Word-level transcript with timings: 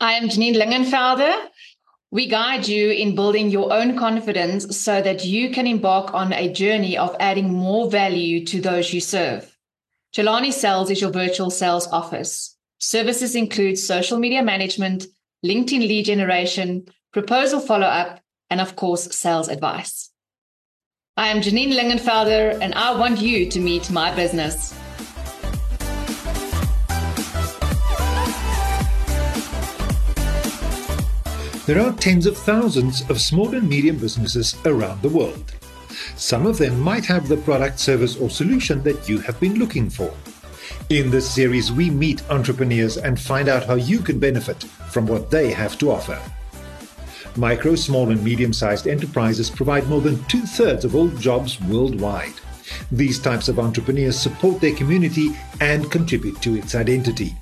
I 0.00 0.12
am 0.12 0.28
Janine 0.28 0.54
Lingenfelder. 0.54 1.48
We 2.12 2.28
guide 2.28 2.68
you 2.68 2.90
in 2.90 3.16
building 3.16 3.50
your 3.50 3.72
own 3.72 3.98
confidence 3.98 4.78
so 4.78 5.02
that 5.02 5.24
you 5.24 5.50
can 5.50 5.66
embark 5.66 6.14
on 6.14 6.32
a 6.32 6.52
journey 6.52 6.96
of 6.96 7.16
adding 7.18 7.52
more 7.52 7.90
value 7.90 8.44
to 8.46 8.60
those 8.60 8.94
you 8.94 9.00
serve. 9.00 9.56
Jelani 10.14 10.52
Sales 10.52 10.90
is 10.90 11.00
your 11.00 11.10
virtual 11.10 11.50
sales 11.50 11.88
office. 11.88 12.56
Services 12.78 13.34
include 13.34 13.76
social 13.76 14.20
media 14.20 14.40
management, 14.40 15.06
LinkedIn 15.44 15.80
lead 15.80 16.04
generation, 16.04 16.86
proposal 17.12 17.58
follow 17.58 17.88
up, 17.88 18.20
and 18.50 18.60
of 18.60 18.76
course, 18.76 19.12
sales 19.16 19.48
advice. 19.48 20.12
I 21.16 21.26
am 21.26 21.40
Janine 21.40 21.74
Lingenfelder, 21.74 22.56
and 22.60 22.72
I 22.74 22.96
want 22.96 23.20
you 23.20 23.50
to 23.50 23.58
meet 23.58 23.90
my 23.90 24.14
business. 24.14 24.72
There 31.68 31.82
are 31.82 31.92
tens 31.92 32.24
of 32.24 32.34
thousands 32.34 33.02
of 33.10 33.20
small 33.20 33.54
and 33.54 33.68
medium 33.68 33.98
businesses 33.98 34.56
around 34.64 35.02
the 35.02 35.10
world. 35.10 35.52
Some 36.16 36.46
of 36.46 36.56
them 36.56 36.80
might 36.80 37.04
have 37.04 37.28
the 37.28 37.36
product, 37.36 37.78
service, 37.78 38.16
or 38.16 38.30
solution 38.30 38.82
that 38.84 39.06
you 39.06 39.18
have 39.18 39.38
been 39.38 39.58
looking 39.58 39.90
for. 39.90 40.10
In 40.88 41.10
this 41.10 41.30
series, 41.30 41.70
we 41.70 41.90
meet 41.90 42.22
entrepreneurs 42.30 42.96
and 42.96 43.20
find 43.20 43.50
out 43.50 43.66
how 43.66 43.74
you 43.74 43.98
can 43.98 44.18
benefit 44.18 44.64
from 44.90 45.06
what 45.06 45.30
they 45.30 45.52
have 45.52 45.76
to 45.80 45.90
offer. 45.90 46.18
Micro, 47.36 47.74
small, 47.74 48.08
and 48.08 48.24
medium 48.24 48.54
sized 48.54 48.88
enterprises 48.88 49.50
provide 49.50 49.86
more 49.88 50.00
than 50.00 50.24
two 50.24 50.46
thirds 50.46 50.86
of 50.86 50.96
all 50.96 51.08
jobs 51.08 51.60
worldwide. 51.60 52.40
These 52.90 53.18
types 53.18 53.46
of 53.46 53.58
entrepreneurs 53.58 54.18
support 54.18 54.62
their 54.62 54.74
community 54.74 55.36
and 55.60 55.90
contribute 55.90 56.40
to 56.40 56.56
its 56.56 56.74
identity. 56.74 57.36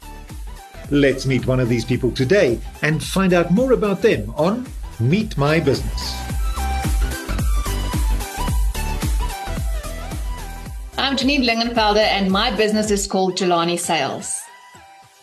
Let's 0.92 1.26
meet 1.26 1.48
one 1.48 1.58
of 1.58 1.68
these 1.68 1.84
people 1.84 2.12
today 2.12 2.60
and 2.82 3.02
find 3.02 3.32
out 3.32 3.50
more 3.50 3.72
about 3.72 4.02
them 4.02 4.32
on 4.36 4.64
Meet 5.00 5.36
My 5.36 5.59
Business. 5.59 6.15
I'm 10.96 11.16
Janine 11.16 11.45
Lingenfelder, 11.45 11.96
and 11.96 12.30
my 12.30 12.54
business 12.54 12.93
is 12.93 13.09
called 13.09 13.37
Jelani 13.37 13.76
Sales. 13.76 14.40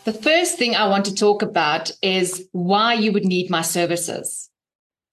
The 0.03 0.11
first 0.11 0.58
thing 0.58 0.75
I 0.75 0.89
want 0.89 1.05
to 1.05 1.16
talk 1.16 1.42
about 1.42 1.92
is 2.02 2.45
why 2.52 2.95
you 2.95 3.14
would 3.14 3.25
need 3.25 3.50
my 3.50 3.61
services. 3.61 4.50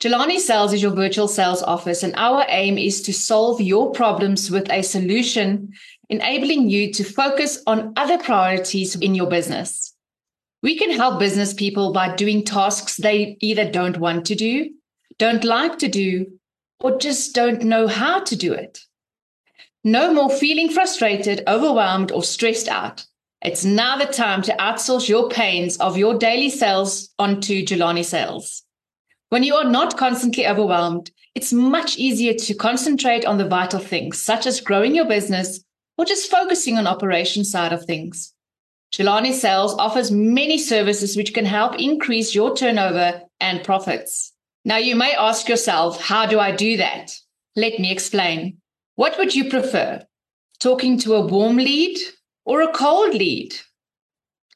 Jelani 0.00 0.38
Sales 0.38 0.72
is 0.72 0.82
your 0.82 0.96
virtual 0.96 1.28
sales 1.28 1.62
office, 1.62 2.02
and 2.02 2.12
our 2.16 2.44
aim 2.48 2.76
is 2.76 3.02
to 3.02 3.12
solve 3.12 3.60
your 3.60 3.92
problems 3.92 4.50
with 4.50 4.68
a 4.72 4.82
solution, 4.82 5.72
enabling 6.08 6.70
you 6.70 6.92
to 6.94 7.04
focus 7.04 7.62
on 7.68 7.92
other 7.96 8.18
priorities 8.18 8.96
in 8.96 9.14
your 9.14 9.28
business. 9.30 9.94
We 10.62 10.76
can 10.76 10.90
help 10.90 11.18
business 11.18 11.54
people 11.54 11.92
by 11.92 12.14
doing 12.14 12.44
tasks 12.44 12.96
they 12.96 13.36
either 13.40 13.70
don't 13.70 13.98
want 13.98 14.26
to 14.26 14.34
do, 14.34 14.70
don't 15.18 15.44
like 15.44 15.78
to 15.78 15.88
do, 15.88 16.26
or 16.80 16.98
just 16.98 17.34
don't 17.34 17.62
know 17.62 17.86
how 17.86 18.20
to 18.20 18.36
do 18.36 18.52
it. 18.52 18.80
No 19.84 20.12
more 20.12 20.30
feeling 20.30 20.68
frustrated, 20.68 21.42
overwhelmed, 21.48 22.12
or 22.12 22.22
stressed 22.22 22.68
out. 22.68 23.06
It's 23.42 23.64
now 23.64 23.96
the 23.96 24.04
time 24.04 24.42
to 24.42 24.56
outsource 24.56 25.08
your 25.08 25.30
pains 25.30 25.78
of 25.78 25.96
your 25.96 26.18
daily 26.18 26.50
sales 26.50 27.08
onto 27.18 27.64
Jelani 27.64 28.04
Sales. 28.04 28.62
When 29.30 29.42
you 29.42 29.54
are 29.54 29.64
not 29.64 29.96
constantly 29.96 30.46
overwhelmed, 30.46 31.10
it's 31.34 31.52
much 31.52 31.96
easier 31.96 32.34
to 32.34 32.54
concentrate 32.54 33.24
on 33.24 33.38
the 33.38 33.48
vital 33.48 33.80
things, 33.80 34.20
such 34.20 34.46
as 34.46 34.60
growing 34.60 34.94
your 34.94 35.06
business 35.06 35.64
or 35.96 36.04
just 36.04 36.30
focusing 36.30 36.76
on 36.76 36.86
operation 36.86 37.44
side 37.44 37.72
of 37.72 37.86
things. 37.86 38.34
Jelani 38.92 39.32
Sales 39.32 39.74
offers 39.74 40.10
many 40.10 40.58
services 40.58 41.16
which 41.16 41.32
can 41.32 41.44
help 41.44 41.78
increase 41.78 42.34
your 42.34 42.56
turnover 42.56 43.22
and 43.38 43.62
profits. 43.62 44.32
Now, 44.64 44.76
you 44.78 44.96
may 44.96 45.14
ask 45.14 45.48
yourself, 45.48 46.00
how 46.00 46.26
do 46.26 46.38
I 46.38 46.50
do 46.50 46.76
that? 46.76 47.14
Let 47.56 47.78
me 47.78 47.92
explain. 47.92 48.58
What 48.96 49.16
would 49.16 49.34
you 49.34 49.48
prefer? 49.48 50.04
Talking 50.58 50.98
to 50.98 51.14
a 51.14 51.26
warm 51.26 51.56
lead 51.56 51.98
or 52.44 52.62
a 52.62 52.72
cold 52.72 53.14
lead? 53.14 53.54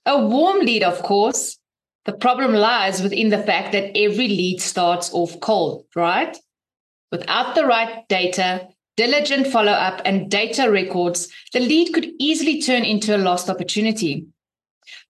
A 0.04 0.18
warm 0.18 0.60
lead, 0.60 0.82
of 0.82 1.02
course. 1.02 1.58
The 2.04 2.12
problem 2.12 2.52
lies 2.52 3.02
within 3.02 3.30
the 3.30 3.42
fact 3.42 3.72
that 3.72 3.96
every 3.96 4.28
lead 4.28 4.60
starts 4.60 5.10
off 5.14 5.40
cold, 5.40 5.86
right? 5.94 6.36
Without 7.10 7.54
the 7.54 7.64
right 7.64 8.06
data, 8.08 8.68
diligent 8.96 9.46
follow 9.46 9.72
up, 9.72 10.02
and 10.04 10.30
data 10.30 10.70
records, 10.70 11.28
the 11.52 11.60
lead 11.60 11.92
could 11.94 12.10
easily 12.18 12.60
turn 12.60 12.84
into 12.84 13.16
a 13.16 13.18
lost 13.18 13.48
opportunity. 13.48 14.26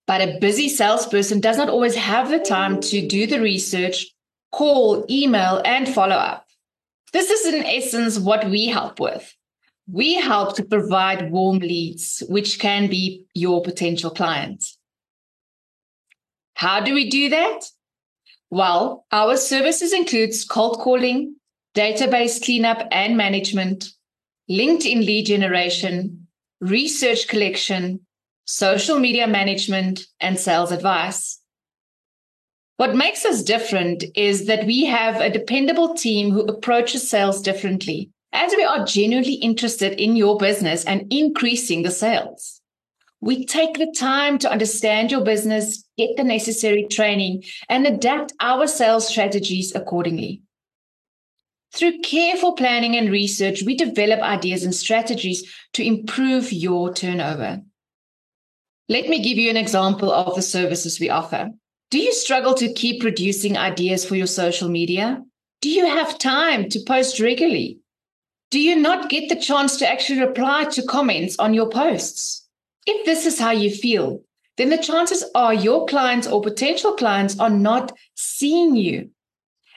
But 0.06 0.20
a 0.20 0.38
busy 0.38 0.69
salesperson 0.69 1.41
does 1.41 1.56
not 1.56 1.69
always 1.69 1.94
have 1.94 2.28
the 2.28 2.38
time 2.38 2.81
to 2.82 3.06
do 3.06 3.26
the 3.26 3.41
research, 3.41 4.06
call, 4.53 5.06
email, 5.09 5.62
and 5.65 5.88
follow 5.88 6.16
up. 6.16 6.47
This 7.12 7.31
is, 7.31 7.54
in 7.54 7.65
essence, 7.65 8.19
what 8.19 8.50
we 8.50 8.66
help 8.66 9.00
with. 9.00 9.34
We 9.91 10.15
help 10.15 10.56
to 10.56 10.65
provide 10.65 11.31
warm 11.31 11.59
leads, 11.59 12.22
which 12.28 12.59
can 12.59 12.88
be 12.88 13.25
your 13.34 13.62
potential 13.62 14.10
clients. 14.10 14.78
How 16.54 16.81
do 16.81 16.94
we 16.94 17.09
do 17.10 17.31
that? 17.31 17.60
Well, 18.50 19.04
our 19.10 19.36
services 19.36 19.92
includes 19.92 20.44
cold 20.44 20.78
calling, 20.78 21.36
database 21.75 22.42
cleanup 22.42 22.86
and 22.92 23.16
management, 23.16 23.91
LinkedIn 24.50 25.04
lead 25.04 25.26
generation, 25.26 26.28
research 26.60 27.26
collection, 27.26 28.06
social 28.44 28.99
media 28.99 29.27
management, 29.27 30.06
and 30.21 30.38
sales 30.38 30.72
advice. 30.72 31.41
What 32.77 32.97
makes 32.97 33.25
us 33.25 33.43
different 33.43 34.05
is 34.15 34.47
that 34.47 34.66
we 34.66 34.84
have 34.87 35.21
a 35.21 35.31
dependable 35.31 35.94
team 35.94 36.32
who 36.32 36.43
approaches 36.43 37.09
sales 37.09 37.41
differently, 37.41 38.10
as 38.33 38.53
we 38.56 38.65
are 38.65 38.84
genuinely 38.84 39.34
interested 39.34 40.00
in 40.00 40.16
your 40.16 40.37
business 40.38 40.84
and 40.84 41.06
increasing 41.12 41.83
the 41.83 41.91
sales. 41.91 42.60
We 43.21 43.47
take 43.47 43.78
the 43.78 43.94
time 43.97 44.38
to 44.41 44.50
understand 44.50 45.10
your 45.10 45.25
business, 45.25 45.84
get 45.97 46.16
the 46.16 46.25
necessary 46.25 46.87
training, 46.91 47.44
and 47.69 47.87
adapt 47.87 48.33
our 48.41 48.66
sales 48.66 49.09
strategies 49.09 49.75
accordingly. 49.75 50.43
Through 51.72 52.00
careful 52.00 52.53
planning 52.53 52.97
and 52.97 53.10
research, 53.10 53.62
we 53.62 53.77
develop 53.77 54.21
ideas 54.21 54.62
and 54.62 54.75
strategies 54.75 55.43
to 55.72 55.84
improve 55.84 56.53
your 56.53 56.93
turnover. 56.93 57.62
Let 58.89 59.09
me 59.09 59.22
give 59.22 59.39
you 59.39 59.50
an 59.50 59.56
example 59.56 60.12
of 60.12 60.34
the 60.34 60.43
services 60.43 61.00
we 61.00 61.11
offer. 61.11 61.50
Do 61.91 61.99
you 61.99 62.12
struggle 62.12 62.55
to 62.55 62.72
keep 62.72 63.00
producing 63.00 63.56
ideas 63.56 64.05
for 64.05 64.17
your 64.17 64.27
social 64.27 64.69
media? 64.69 65.22
Do 65.61 65.71
you 65.71 65.87
have 65.87 66.19
time 66.19 66.69
to 66.71 66.81
post 66.87 67.21
regularly? 67.21 67.78
Do 68.50 68.61
you 68.61 68.77
not 68.77 69.09
get 69.09 69.28
the 69.28 69.41
chance 69.41 69.77
to 69.78 69.89
actually 69.89 70.21
reply 70.21 70.65
to 70.65 70.83
comments 70.83 71.37
on 71.39 71.55
your 71.55 71.69
posts? 71.69 72.47
If 72.87 73.06
this 73.06 73.27
is 73.27 73.39
how 73.39 73.53
you 73.53 73.71
feel, 73.71 74.21
then 74.56 74.71
the 74.71 74.78
chances 74.78 75.25
are 75.34 75.55
your 75.55 75.87
clients 75.87 76.27
or 76.27 76.43
potential 76.43 76.93
clients 76.93 77.39
are 77.41 77.51
not 77.51 77.93
seeing 78.15 78.77
you 78.77 79.11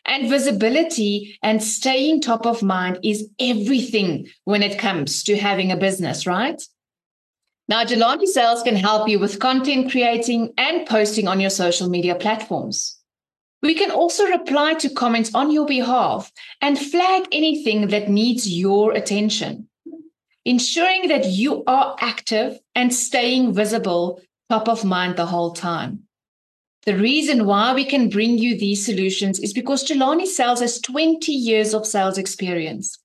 and 0.07 0.29
visibility 0.29 1.37
and 1.43 1.61
staying 1.61 2.21
top 2.21 2.45
of 2.45 2.63
mind 2.63 2.99
is 3.03 3.29
everything 3.39 4.27
when 4.45 4.63
it 4.63 4.79
comes 4.79 5.23
to 5.23 5.37
having 5.37 5.71
a 5.71 5.77
business, 5.77 6.25
right? 6.25 6.61
Now, 7.69 7.83
Jelani 7.83 8.25
Sales 8.27 8.63
can 8.63 8.77
help 8.77 9.09
you 9.09 9.19
with 9.19 9.39
content 9.39 9.91
creating 9.91 10.53
and 10.57 10.87
posting 10.87 11.27
on 11.27 11.41
your 11.41 11.49
social 11.49 11.89
media 11.89 12.15
platforms. 12.15 12.97
We 13.61 13.73
can 13.73 13.91
also 13.91 14.25
reply 14.25 14.75
to 14.75 14.89
comments 14.89 15.35
on 15.35 15.51
your 15.51 15.65
behalf 15.65 16.31
and 16.61 16.79
flag 16.79 17.27
anything 17.31 17.87
that 17.87 18.09
needs 18.09 18.47
your 18.47 18.93
attention, 18.93 19.67
ensuring 20.45 21.09
that 21.09 21.25
you 21.25 21.63
are 21.65 21.97
active 21.99 22.59
and 22.73 22.93
staying 22.93 23.53
visible 23.53 24.21
top 24.49 24.69
of 24.69 24.85
mind 24.85 25.17
the 25.17 25.25
whole 25.25 25.51
time. 25.51 26.03
The 26.85 26.95
reason 26.95 27.45
why 27.45 27.73
we 27.73 27.83
can 27.83 28.07
bring 28.07 28.37
you 28.37 28.57
these 28.57 28.85
solutions 28.85 29.39
is 29.39 29.51
because 29.51 29.83
Jelani 29.83 30.25
Sales 30.25 30.61
has 30.61 30.79
20 30.79 31.33
years 31.33 31.73
of 31.73 31.85
sales 31.85 32.17
experience. 32.17 32.97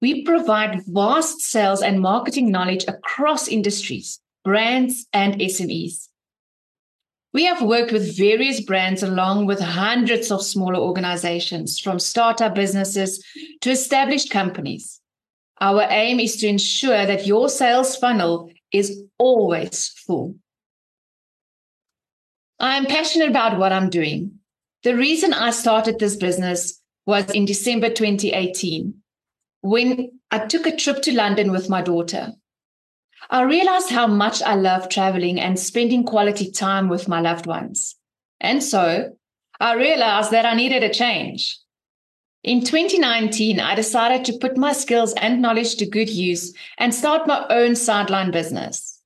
We 0.00 0.22
provide 0.22 0.82
vast 0.86 1.40
sales 1.40 1.82
and 1.82 2.00
marketing 2.00 2.50
knowledge 2.50 2.84
across 2.86 3.48
industries, 3.48 4.20
brands, 4.44 5.06
and 5.12 5.40
SMEs. 5.40 6.08
We 7.32 7.44
have 7.44 7.62
worked 7.62 7.92
with 7.92 8.16
various 8.16 8.60
brands 8.60 9.02
along 9.02 9.46
with 9.46 9.60
hundreds 9.60 10.30
of 10.30 10.42
smaller 10.42 10.78
organizations, 10.78 11.78
from 11.78 11.98
startup 11.98 12.54
businesses 12.54 13.24
to 13.60 13.70
established 13.70 14.30
companies. 14.30 15.00
Our 15.60 15.86
aim 15.90 16.20
is 16.20 16.36
to 16.36 16.46
ensure 16.46 17.04
that 17.04 17.26
your 17.26 17.48
sales 17.48 17.96
funnel 17.96 18.50
is 18.72 19.02
always 19.18 19.88
full. 19.88 20.36
I 22.60 22.76
am 22.76 22.86
passionate 22.86 23.30
about 23.30 23.58
what 23.58 23.72
I'm 23.72 23.90
doing. 23.90 24.38
The 24.84 24.96
reason 24.96 25.32
I 25.32 25.50
started 25.50 25.98
this 25.98 26.16
business 26.16 26.80
was 27.06 27.30
in 27.30 27.44
December 27.44 27.88
2018 27.88 28.94
when 29.60 30.20
I 30.30 30.46
took 30.46 30.66
a 30.66 30.76
trip 30.76 31.02
to 31.02 31.14
London 31.14 31.50
with 31.50 31.68
my 31.68 31.82
daughter. 31.82 32.32
I 33.30 33.42
realized 33.42 33.90
how 33.90 34.06
much 34.06 34.42
I 34.42 34.54
love 34.54 34.88
traveling 34.88 35.40
and 35.40 35.58
spending 35.58 36.04
quality 36.04 36.50
time 36.50 36.88
with 36.88 37.08
my 37.08 37.20
loved 37.20 37.46
ones. 37.46 37.96
And 38.40 38.62
so 38.62 39.16
I 39.60 39.74
realized 39.74 40.30
that 40.30 40.46
I 40.46 40.54
needed 40.54 40.82
a 40.82 40.92
change. 40.92 41.58
In 42.44 42.62
2019, 42.62 43.58
I 43.58 43.74
decided 43.74 44.24
to 44.24 44.38
put 44.38 44.56
my 44.56 44.72
skills 44.72 45.12
and 45.14 45.42
knowledge 45.42 45.76
to 45.76 45.86
good 45.86 46.08
use 46.08 46.54
and 46.78 46.94
start 46.94 47.26
my 47.26 47.44
own 47.50 47.74
sideline 47.74 48.30
business. 48.30 49.02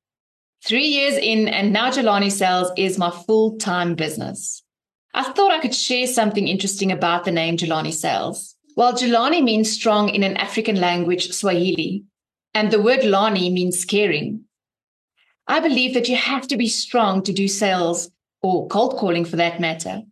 Three 0.64 0.86
years 0.86 1.14
in, 1.14 1.48
and 1.48 1.72
now 1.72 1.90
Jelani 1.90 2.30
Sales 2.30 2.70
is 2.76 2.98
my 2.98 3.10
full 3.10 3.56
time 3.56 3.94
business. 3.94 4.62
I 5.14 5.24
thought 5.24 5.50
I 5.50 5.60
could 5.60 5.74
share 5.74 6.06
something 6.06 6.46
interesting 6.46 6.92
about 6.92 7.24
the 7.24 7.32
name 7.32 7.56
Jelani 7.56 7.92
Sales. 7.92 8.51
Well, 8.74 8.94
Jelani 8.94 9.42
means 9.42 9.70
strong 9.70 10.08
in 10.08 10.22
an 10.22 10.36
African 10.38 10.76
language, 10.76 11.32
Swahili, 11.32 12.04
and 12.54 12.70
the 12.70 12.80
word 12.80 13.04
Lani 13.04 13.50
means 13.50 13.84
caring. 13.84 14.44
I 15.46 15.60
believe 15.60 15.92
that 15.94 16.08
you 16.08 16.16
have 16.16 16.48
to 16.48 16.56
be 16.56 16.68
strong 16.68 17.22
to 17.24 17.32
do 17.32 17.48
sales 17.48 18.10
or 18.40 18.68
cold 18.68 18.96
calling 18.96 19.24
for 19.24 19.36
that 19.36 19.60
matter. 19.60 20.02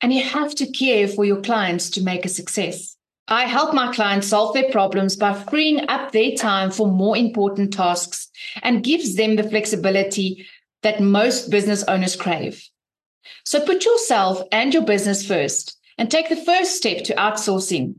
And 0.00 0.12
you 0.12 0.22
have 0.22 0.54
to 0.56 0.70
care 0.70 1.08
for 1.08 1.24
your 1.24 1.40
clients 1.40 1.90
to 1.90 2.02
make 2.02 2.24
a 2.24 2.28
success. 2.28 2.96
I 3.26 3.44
help 3.46 3.74
my 3.74 3.92
clients 3.92 4.28
solve 4.28 4.54
their 4.54 4.70
problems 4.70 5.16
by 5.16 5.32
freeing 5.32 5.88
up 5.88 6.12
their 6.12 6.32
time 6.32 6.70
for 6.70 6.86
more 6.86 7.16
important 7.16 7.72
tasks 7.72 8.28
and 8.62 8.84
gives 8.84 9.16
them 9.16 9.36
the 9.36 9.48
flexibility 9.48 10.46
that 10.82 11.00
most 11.00 11.50
business 11.50 11.82
owners 11.84 12.16
crave. 12.16 12.68
So 13.44 13.64
put 13.64 13.84
yourself 13.84 14.42
and 14.52 14.72
your 14.74 14.84
business 14.84 15.26
first 15.26 15.78
and 15.96 16.10
take 16.10 16.28
the 16.28 16.36
first 16.36 16.76
step 16.76 17.04
to 17.04 17.14
outsourcing. 17.14 17.94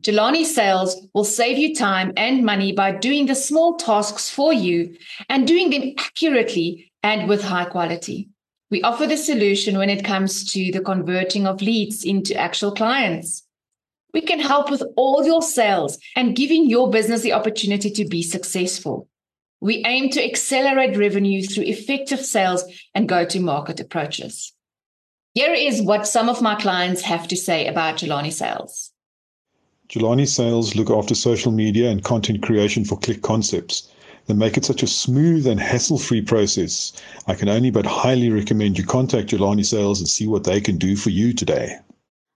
Jelani 0.00 0.44
Sales 0.44 1.06
will 1.12 1.24
save 1.24 1.58
you 1.58 1.74
time 1.74 2.12
and 2.16 2.44
money 2.44 2.72
by 2.72 2.92
doing 2.92 3.26
the 3.26 3.34
small 3.34 3.76
tasks 3.76 4.30
for 4.30 4.52
you 4.52 4.96
and 5.28 5.46
doing 5.46 5.70
them 5.70 5.94
accurately 5.98 6.90
and 7.02 7.28
with 7.28 7.42
high 7.42 7.66
quality. 7.66 8.30
We 8.70 8.82
offer 8.82 9.06
the 9.06 9.16
solution 9.16 9.76
when 9.76 9.90
it 9.90 10.04
comes 10.04 10.50
to 10.52 10.72
the 10.72 10.80
converting 10.80 11.46
of 11.46 11.60
leads 11.60 12.04
into 12.04 12.34
actual 12.34 12.72
clients. 12.72 13.42
We 14.14 14.22
can 14.22 14.38
help 14.38 14.70
with 14.70 14.82
all 14.96 15.24
your 15.24 15.42
sales 15.42 15.98
and 16.16 16.36
giving 16.36 16.70
your 16.70 16.90
business 16.90 17.20
the 17.20 17.34
opportunity 17.34 17.90
to 17.90 18.04
be 18.06 18.22
successful. 18.22 19.08
We 19.60 19.84
aim 19.86 20.08
to 20.10 20.24
accelerate 20.24 20.96
revenue 20.96 21.42
through 21.42 21.64
effective 21.64 22.24
sales 22.24 22.64
and 22.94 23.08
go 23.08 23.26
to 23.26 23.40
market 23.40 23.80
approaches. 23.80 24.54
Here 25.34 25.52
is 25.52 25.82
what 25.82 26.08
some 26.08 26.28
of 26.28 26.40
my 26.40 26.54
clients 26.54 27.02
have 27.02 27.28
to 27.28 27.36
say 27.36 27.66
about 27.66 27.96
Jelani 27.96 28.32
Sales. 28.32 28.92
Jelani 29.90 30.28
Sales 30.28 30.76
look 30.76 30.88
after 30.88 31.16
social 31.16 31.50
media 31.50 31.90
and 31.90 32.04
content 32.04 32.42
creation 32.42 32.84
for 32.84 32.96
Click 32.96 33.22
Concepts. 33.22 33.88
They 34.26 34.34
make 34.34 34.56
it 34.56 34.64
such 34.64 34.84
a 34.84 34.86
smooth 34.86 35.48
and 35.48 35.58
hassle 35.58 35.98
free 35.98 36.20
process. 36.22 36.92
I 37.26 37.34
can 37.34 37.48
only 37.48 37.70
but 37.70 37.86
highly 37.86 38.30
recommend 38.30 38.78
you 38.78 38.84
contact 38.84 39.30
Jelani 39.30 39.66
Sales 39.66 39.98
and 39.98 40.08
see 40.08 40.28
what 40.28 40.44
they 40.44 40.60
can 40.60 40.78
do 40.78 40.94
for 40.94 41.10
you 41.10 41.32
today. 41.32 41.74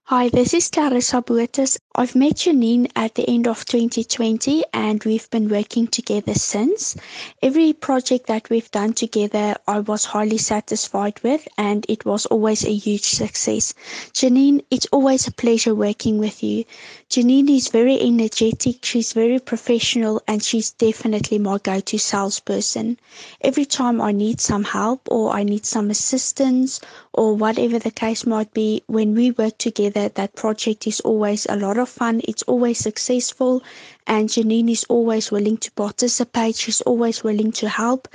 Hi, 0.07 0.29
this 0.29 0.53
is 0.53 0.69
Clarissa 0.69 1.23
Boetes. 1.23 1.79
I've 1.95 2.13
met 2.13 2.33
Janine 2.33 2.91
at 2.95 3.15
the 3.15 3.27
end 3.27 3.47
of 3.47 3.65
2020 3.65 4.65
and 4.71 5.03
we've 5.03 5.27
been 5.31 5.49
working 5.49 5.87
together 5.87 6.35
since. 6.35 6.95
Every 7.41 7.73
project 7.73 8.27
that 8.27 8.51
we've 8.51 8.69
done 8.69 8.93
together, 8.93 9.55
I 9.67 9.79
was 9.79 10.05
highly 10.05 10.37
satisfied 10.37 11.19
with 11.23 11.47
and 11.57 11.87
it 11.89 12.05
was 12.05 12.27
always 12.27 12.65
a 12.65 12.71
huge 12.71 13.05
success. 13.05 13.73
Janine, 14.13 14.63
it's 14.69 14.85
always 14.91 15.25
a 15.25 15.31
pleasure 15.31 15.73
working 15.73 16.19
with 16.19 16.43
you. 16.43 16.65
Janine 17.09 17.49
is 17.49 17.69
very 17.69 17.99
energetic, 17.99 18.83
she's 18.83 19.13
very 19.13 19.39
professional, 19.39 20.21
and 20.27 20.43
she's 20.43 20.71
definitely 20.71 21.39
my 21.39 21.57
go 21.59 21.79
to 21.79 21.97
salesperson. 21.97 22.99
Every 23.41 23.65
time 23.65 24.01
I 24.01 24.11
need 24.11 24.41
some 24.41 24.65
help 24.65 25.07
or 25.09 25.31
I 25.31 25.43
need 25.43 25.65
some 25.65 25.89
assistance 25.89 26.81
or 27.13 27.35
whatever 27.35 27.79
the 27.79 27.91
case 27.91 28.25
might 28.25 28.53
be, 28.53 28.83
when 28.87 29.15
we 29.15 29.31
work 29.31 29.57
together, 29.57 29.94
that 29.95 30.15
that 30.15 30.35
project 30.35 30.85
is 30.85 30.99
always 30.99 31.47
a 31.49 31.55
lot 31.55 31.77
of 31.77 31.87
fun, 31.89 32.21
it's 32.27 32.43
always 32.43 32.77
successful, 32.77 33.63
and 34.05 34.27
Janine 34.29 34.69
is 34.69 34.83
always 34.89 35.31
willing 35.31 35.57
to 35.57 35.71
participate, 35.71 36.57
she's 36.57 36.81
always 36.81 37.23
willing 37.23 37.51
to 37.53 37.69
help. 37.69 38.07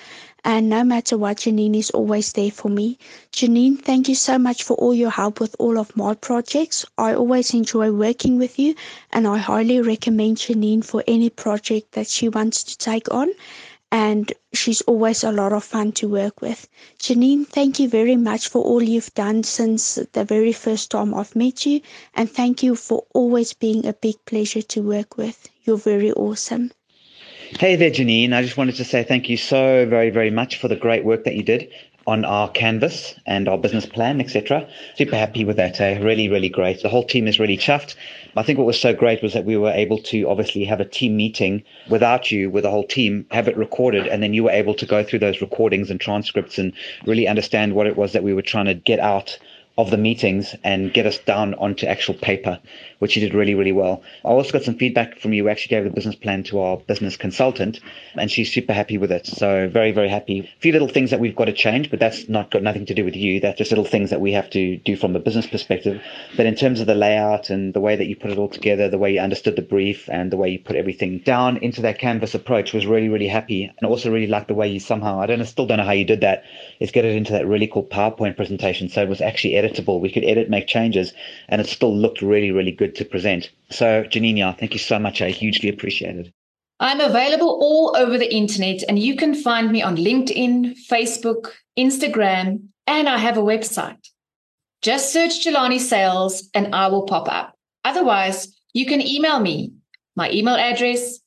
And 0.44 0.68
no 0.70 0.84
matter 0.84 1.18
what, 1.18 1.38
Janine 1.38 1.76
is 1.76 1.90
always 1.90 2.32
there 2.32 2.50
for 2.50 2.68
me. 2.68 2.98
Janine, 3.32 3.78
thank 3.82 4.08
you 4.08 4.14
so 4.14 4.38
much 4.38 4.62
for 4.62 4.74
all 4.74 4.94
your 4.94 5.10
help 5.10 5.40
with 5.40 5.56
all 5.58 5.78
of 5.78 5.94
my 5.96 6.14
projects. 6.14 6.84
I 6.98 7.14
always 7.14 7.52
enjoy 7.54 7.90
working 7.92 8.38
with 8.38 8.58
you, 8.58 8.74
and 9.12 9.26
I 9.26 9.38
highly 9.38 9.80
recommend 9.80 10.36
Janine 10.36 10.84
for 10.84 11.02
any 11.06 11.30
project 11.30 11.92
that 11.92 12.08
she 12.08 12.28
wants 12.28 12.62
to 12.64 12.78
take 12.78 13.10
on. 13.12 13.30
And 13.92 14.32
she's 14.52 14.80
always 14.82 15.24
a 15.24 15.32
lot 15.32 15.52
of 15.52 15.64
fun 15.64 15.92
to 15.92 16.08
work 16.08 16.40
with. 16.40 16.68
Janine, 16.98 17.46
thank 17.46 17.80
you 17.80 17.88
very 17.88 18.16
much 18.16 18.48
for 18.48 18.62
all 18.62 18.82
you've 18.82 19.12
done 19.14 19.42
since 19.42 19.96
the 20.12 20.24
very 20.24 20.52
first 20.52 20.90
time 20.90 21.12
I've 21.12 21.34
met 21.34 21.66
you. 21.66 21.80
And 22.14 22.30
thank 22.30 22.62
you 22.62 22.76
for 22.76 23.04
always 23.14 23.52
being 23.52 23.86
a 23.86 23.92
big 23.92 24.16
pleasure 24.26 24.62
to 24.62 24.82
work 24.82 25.16
with. 25.16 25.48
You're 25.64 25.76
very 25.76 26.12
awesome. 26.12 26.70
Hey 27.58 27.74
there, 27.74 27.90
Janine. 27.90 28.32
I 28.32 28.42
just 28.42 28.56
wanted 28.56 28.76
to 28.76 28.84
say 28.84 29.02
thank 29.02 29.28
you 29.28 29.36
so 29.36 29.84
very, 29.86 30.10
very 30.10 30.30
much 30.30 30.56
for 30.60 30.68
the 30.68 30.76
great 30.76 31.04
work 31.04 31.24
that 31.24 31.34
you 31.34 31.42
did 31.42 31.68
on 32.06 32.24
our 32.24 32.48
canvas 32.50 33.14
and 33.26 33.48
our 33.48 33.58
business 33.58 33.86
plan, 33.86 34.20
etc. 34.20 34.66
Super 34.96 35.16
happy 35.16 35.44
with 35.44 35.56
that. 35.56 35.80
Eh? 35.80 35.98
Really, 35.98 36.28
really 36.28 36.48
great. 36.48 36.82
The 36.82 36.88
whole 36.88 37.04
team 37.04 37.28
is 37.28 37.38
really 37.38 37.56
chuffed. 37.56 37.94
I 38.36 38.42
think 38.42 38.58
what 38.58 38.66
was 38.66 38.80
so 38.80 38.94
great 38.94 39.22
was 39.22 39.32
that 39.34 39.44
we 39.44 39.56
were 39.56 39.70
able 39.70 39.98
to 40.04 40.28
obviously 40.28 40.64
have 40.64 40.80
a 40.80 40.84
team 40.84 41.16
meeting 41.16 41.62
without 41.88 42.30
you, 42.30 42.50
with 42.50 42.64
the 42.64 42.70
whole 42.70 42.86
team, 42.86 43.26
have 43.30 43.48
it 43.48 43.56
recorded, 43.56 44.06
and 44.06 44.22
then 44.22 44.34
you 44.34 44.44
were 44.44 44.50
able 44.50 44.74
to 44.74 44.86
go 44.86 45.02
through 45.02 45.18
those 45.18 45.40
recordings 45.40 45.90
and 45.90 46.00
transcripts 46.00 46.58
and 46.58 46.72
really 47.06 47.28
understand 47.28 47.74
what 47.74 47.86
it 47.86 47.96
was 47.96 48.12
that 48.12 48.22
we 48.22 48.34
were 48.34 48.42
trying 48.42 48.66
to 48.66 48.74
get 48.74 49.00
out 49.00 49.38
of 49.82 49.90
the 49.90 49.96
meetings 49.96 50.54
and 50.64 50.92
get 50.92 51.06
us 51.06 51.18
down 51.18 51.54
onto 51.54 51.86
actual 51.86 52.14
paper, 52.14 52.58
which 52.98 53.16
you 53.16 53.20
did 53.20 53.34
really, 53.34 53.54
really 53.54 53.72
well. 53.72 54.02
I 54.24 54.28
also 54.28 54.52
got 54.52 54.62
some 54.62 54.76
feedback 54.76 55.18
from 55.18 55.32
you. 55.32 55.44
We 55.44 55.50
actually 55.50 55.76
gave 55.76 55.84
the 55.84 55.90
business 55.90 56.14
plan 56.14 56.42
to 56.44 56.60
our 56.60 56.76
business 56.76 57.16
consultant, 57.16 57.80
and 58.14 58.30
she's 58.30 58.52
super 58.52 58.72
happy 58.72 58.98
with 58.98 59.12
it. 59.12 59.26
So 59.26 59.68
very, 59.68 59.92
very 59.92 60.08
happy. 60.08 60.40
A 60.40 60.60
few 60.60 60.72
little 60.72 60.88
things 60.88 61.10
that 61.10 61.20
we've 61.20 61.36
got 61.36 61.46
to 61.46 61.52
change, 61.52 61.90
but 61.90 62.00
that's 62.00 62.28
not 62.28 62.50
got 62.50 62.62
nothing 62.62 62.86
to 62.86 62.94
do 62.94 63.04
with 63.04 63.16
you. 63.16 63.40
That's 63.40 63.58
just 63.58 63.70
little 63.70 63.84
things 63.84 64.10
that 64.10 64.20
we 64.20 64.32
have 64.32 64.50
to 64.50 64.76
do 64.78 64.96
from 64.96 65.16
a 65.16 65.20
business 65.20 65.46
perspective. 65.46 66.02
But 66.36 66.46
in 66.46 66.54
terms 66.54 66.80
of 66.80 66.86
the 66.86 66.94
layout 66.94 67.50
and 67.50 67.74
the 67.74 67.80
way 67.80 67.96
that 67.96 68.06
you 68.06 68.16
put 68.16 68.30
it 68.30 68.38
all 68.38 68.48
together, 68.48 68.88
the 68.88 68.98
way 68.98 69.12
you 69.14 69.20
understood 69.20 69.56
the 69.56 69.62
brief 69.62 70.08
and 70.10 70.30
the 70.30 70.36
way 70.36 70.50
you 70.50 70.58
put 70.58 70.76
everything 70.76 71.18
down 71.18 71.56
into 71.58 71.82
that 71.82 71.98
canvas 71.98 72.34
approach 72.34 72.72
was 72.72 72.86
really, 72.86 73.08
really 73.08 73.28
happy. 73.28 73.70
And 73.78 73.88
also 73.88 74.10
really 74.10 74.26
liked 74.26 74.48
the 74.48 74.54
way 74.54 74.68
you 74.68 74.80
somehow, 74.80 75.20
I 75.20 75.26
don't 75.26 75.38
know, 75.38 75.44
still 75.44 75.66
don't 75.66 75.78
know 75.78 75.84
how 75.84 75.92
you 75.92 76.04
did 76.04 76.20
that, 76.20 76.44
is 76.80 76.90
get 76.90 77.04
it 77.04 77.16
into 77.16 77.32
that 77.32 77.46
really 77.46 77.66
cool 77.66 77.84
PowerPoint 77.84 78.36
presentation. 78.36 78.88
So 78.88 79.02
it 79.02 79.08
was 79.08 79.20
actually 79.20 79.54
editable. 79.70 80.00
We 80.00 80.10
could 80.10 80.24
edit, 80.24 80.50
make 80.50 80.66
changes, 80.66 81.12
and 81.48 81.60
it 81.60 81.66
still 81.66 81.96
looked 81.96 82.22
really, 82.22 82.50
really 82.50 82.72
good 82.72 82.94
to 82.96 83.04
present. 83.04 83.50
So, 83.70 84.04
Janina, 84.04 84.56
thank 84.58 84.72
you 84.72 84.78
so 84.78 84.98
much. 84.98 85.22
I 85.22 85.30
hugely 85.30 85.68
appreciate 85.68 86.16
it. 86.16 86.32
I'm 86.80 87.00
available 87.00 87.58
all 87.60 87.94
over 87.96 88.16
the 88.16 88.34
internet, 88.34 88.82
and 88.88 88.98
you 88.98 89.14
can 89.14 89.34
find 89.34 89.70
me 89.70 89.82
on 89.82 89.96
LinkedIn, 89.96 90.76
Facebook, 90.88 91.52
Instagram, 91.78 92.68
and 92.86 93.08
I 93.08 93.18
have 93.18 93.36
a 93.36 93.42
website. 93.42 94.08
Just 94.82 95.12
search 95.12 95.44
Jelani 95.44 95.78
Sales 95.78 96.48
and 96.54 96.74
I 96.74 96.88
will 96.88 97.02
pop 97.02 97.30
up. 97.30 97.54
Otherwise, 97.84 98.48
you 98.72 98.86
can 98.86 99.06
email 99.06 99.38
me. 99.38 99.72
My 100.16 100.30
email 100.30 100.56
address, 100.56 101.20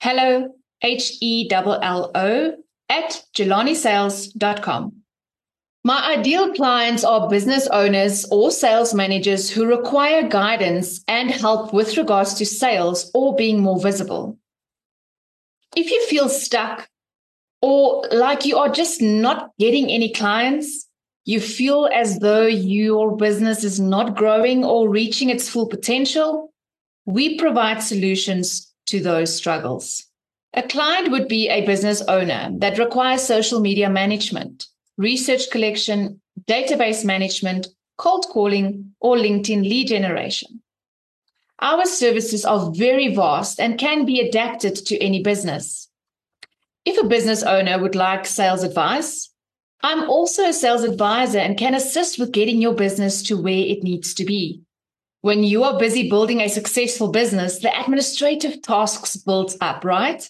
hello, 0.00 0.54
H-E-L-L-O, 0.82 2.52
at 2.88 3.24
jelanisales.com. 3.34 4.99
My 5.82 6.14
ideal 6.18 6.52
clients 6.52 7.04
are 7.04 7.30
business 7.30 7.66
owners 7.68 8.26
or 8.30 8.50
sales 8.50 8.92
managers 8.92 9.48
who 9.48 9.64
require 9.64 10.28
guidance 10.28 11.02
and 11.08 11.30
help 11.30 11.72
with 11.72 11.96
regards 11.96 12.34
to 12.34 12.44
sales 12.44 13.10
or 13.14 13.34
being 13.34 13.60
more 13.60 13.80
visible. 13.80 14.38
If 15.74 15.90
you 15.90 16.04
feel 16.06 16.28
stuck 16.28 16.86
or 17.62 18.06
like 18.12 18.44
you 18.44 18.58
are 18.58 18.68
just 18.68 19.00
not 19.00 19.52
getting 19.58 19.88
any 19.88 20.12
clients, 20.12 20.86
you 21.24 21.40
feel 21.40 21.88
as 21.94 22.18
though 22.18 22.46
your 22.46 23.16
business 23.16 23.64
is 23.64 23.80
not 23.80 24.16
growing 24.16 24.64
or 24.64 24.90
reaching 24.90 25.30
its 25.30 25.48
full 25.48 25.66
potential, 25.66 26.52
we 27.06 27.38
provide 27.38 27.82
solutions 27.82 28.70
to 28.86 29.00
those 29.00 29.34
struggles. 29.34 30.04
A 30.52 30.62
client 30.62 31.10
would 31.10 31.28
be 31.28 31.48
a 31.48 31.64
business 31.64 32.02
owner 32.02 32.50
that 32.58 32.78
requires 32.78 33.22
social 33.22 33.60
media 33.60 33.88
management 33.88 34.66
research 35.00 35.50
collection, 35.50 36.20
database 36.46 37.06
management, 37.06 37.68
cold 37.96 38.26
calling, 38.30 38.92
or 39.00 39.16
LinkedIn 39.16 39.62
lead 39.62 39.88
generation. 39.88 40.60
Our 41.58 41.86
services 41.86 42.44
are 42.44 42.70
very 42.72 43.14
vast 43.14 43.58
and 43.58 43.78
can 43.78 44.04
be 44.04 44.20
adapted 44.20 44.76
to 44.76 44.98
any 44.98 45.22
business. 45.22 45.88
If 46.84 47.02
a 47.02 47.08
business 47.08 47.42
owner 47.42 47.78
would 47.78 47.94
like 47.94 48.26
sales 48.26 48.62
advice, 48.62 49.30
I'm 49.82 50.08
also 50.08 50.44
a 50.44 50.52
sales 50.52 50.84
advisor 50.84 51.38
and 51.38 51.56
can 51.56 51.74
assist 51.74 52.18
with 52.18 52.32
getting 52.32 52.60
your 52.60 52.74
business 52.74 53.22
to 53.24 53.40
where 53.40 53.66
it 53.72 53.82
needs 53.82 54.12
to 54.14 54.24
be. 54.26 54.62
When 55.22 55.44
you 55.44 55.64
are 55.64 55.78
busy 55.78 56.10
building 56.10 56.40
a 56.40 56.48
successful 56.48 57.10
business, 57.10 57.60
the 57.60 57.78
administrative 57.78 58.60
tasks 58.60 59.16
build 59.16 59.54
up, 59.62 59.82
right? 59.82 60.28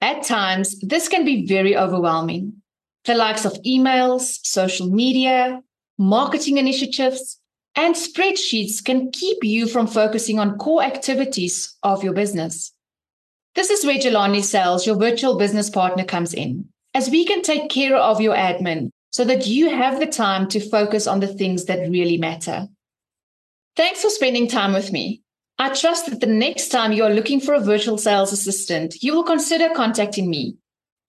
At 0.00 0.24
times, 0.24 0.80
this 0.80 1.08
can 1.08 1.24
be 1.24 1.46
very 1.46 1.76
overwhelming 1.76 2.62
the 3.06 3.14
likes 3.14 3.44
of 3.44 3.54
emails, 3.62 4.38
social 4.42 4.88
media, 4.88 5.62
marketing 5.98 6.58
initiatives, 6.58 7.40
and 7.74 7.94
spreadsheets 7.94 8.84
can 8.84 9.10
keep 9.10 9.44
you 9.44 9.66
from 9.66 9.86
focusing 9.86 10.38
on 10.38 10.58
core 10.58 10.82
activities 10.82 11.76
of 11.82 12.02
your 12.02 12.12
business. 12.12 12.72
This 13.54 13.70
is 13.70 13.84
where 13.86 13.98
Jelani 13.98 14.42
Sales, 14.42 14.86
your 14.86 14.96
virtual 14.96 15.38
business 15.38 15.70
partner, 15.70 16.04
comes 16.04 16.34
in, 16.34 16.68
as 16.94 17.08
we 17.08 17.24
can 17.24 17.42
take 17.42 17.70
care 17.70 17.96
of 17.96 18.20
your 18.20 18.34
admin 18.34 18.90
so 19.10 19.24
that 19.24 19.46
you 19.46 19.70
have 19.70 19.98
the 19.98 20.06
time 20.06 20.48
to 20.48 20.60
focus 20.60 21.06
on 21.06 21.20
the 21.20 21.26
things 21.26 21.64
that 21.66 21.88
really 21.88 22.18
matter. 22.18 22.68
Thanks 23.76 24.02
for 24.02 24.10
spending 24.10 24.48
time 24.48 24.72
with 24.72 24.92
me. 24.92 25.22
I 25.58 25.72
trust 25.72 26.10
that 26.10 26.20
the 26.20 26.26
next 26.26 26.68
time 26.68 26.92
you 26.92 27.04
are 27.04 27.14
looking 27.14 27.40
for 27.40 27.54
a 27.54 27.60
virtual 27.60 27.96
sales 27.96 28.32
assistant, 28.32 29.02
you 29.02 29.14
will 29.14 29.24
consider 29.24 29.70
contacting 29.74 30.28
me. 30.28 30.56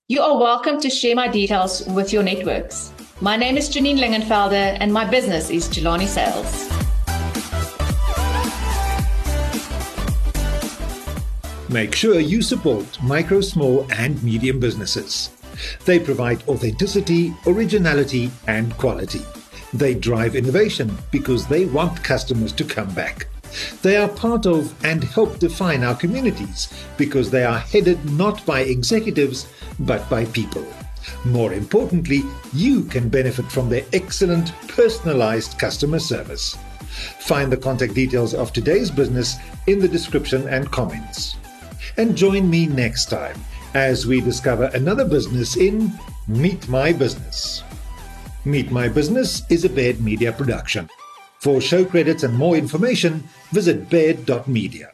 You 0.10 0.22
are 0.22 0.38
welcome 0.40 0.80
to 0.80 0.90
share 0.90 1.18
my 1.18 1.28
details 1.28 1.86
with 1.88 2.14
your 2.14 2.24
networks. 2.24 2.94
My 3.20 3.36
name 3.36 3.58
is 3.58 3.70
Janine 3.70 4.00
Lingenfelder, 4.00 4.78
and 4.80 4.94
my 4.94 5.04
business 5.04 5.50
is 5.50 5.68
Jelani 5.68 6.08
Sales. 6.08 6.70
Make 11.70 11.94
sure 11.94 12.22
you 12.22 12.42
support 12.42 13.04
micro, 13.04 13.42
small, 13.42 13.86
and 13.92 14.24
medium 14.24 14.62
businesses. 14.62 15.32
They 15.84 16.00
provide 16.00 16.48
authenticity, 16.48 17.34
originality, 17.46 18.32
and 18.48 18.78
quality. 18.78 19.24
They 19.74 19.94
drive 19.94 20.38
innovation 20.38 20.90
because 21.12 21.48
they 21.48 21.66
want 21.66 22.02
customers 22.02 22.54
to 22.54 22.64
come 22.64 22.94
back. 22.94 23.28
They 23.82 23.98
are 23.98 24.08
part 24.08 24.46
of 24.46 24.74
and 24.86 25.04
help 25.04 25.40
define 25.40 25.84
our 25.84 25.96
communities 25.96 26.72
because 26.98 27.30
they 27.30 27.44
are 27.44 27.60
headed 27.60 28.04
not 28.12 28.46
by 28.46 28.62
executives 28.62 29.48
but 29.80 30.10
by 30.10 30.26
people. 30.26 30.66
More 31.26 31.54
importantly, 31.54 32.24
you 32.54 32.84
can 32.84 33.10
benefit 33.10 33.52
from 33.52 33.70
their 33.70 33.86
excellent 33.94 34.52
personalized 34.68 35.58
customer 35.58 36.00
service. 36.00 36.58
Find 37.20 37.52
the 37.52 37.58
contact 37.58 37.94
details 37.94 38.34
of 38.34 38.52
today's 38.52 38.92
business 38.92 39.36
in 39.68 39.80
the 39.80 39.88
description 39.88 40.48
and 40.48 40.72
comments. 40.72 41.36
And 41.98 42.16
join 42.16 42.50
me 42.50 42.68
next 42.68 43.10
time 43.10 43.40
as 43.74 44.08
we 44.08 44.22
discover 44.22 44.66
another 44.74 45.06
business 45.06 45.58
in 45.58 45.92
Meet 46.28 46.68
My 46.68 46.92
Business. 46.92 47.64
Meet 48.46 48.72
My 48.72 48.88
Business 48.88 49.44
is 49.50 49.66
a 49.66 49.70
Baird 49.70 50.02
Media 50.02 50.32
production. 50.32 50.90
For 51.40 51.62
show 51.62 51.86
credits 51.86 52.24
and 52.24 52.36
more 52.36 52.58
information, 52.58 53.30
visit 53.52 53.90
baird.media. 53.90 54.92